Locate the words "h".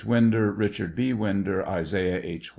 2.23-2.49